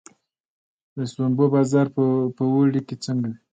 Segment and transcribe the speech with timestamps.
[0.95, 1.87] د شړومبو بازار
[2.37, 3.37] په اوړي کې څنګه وي؟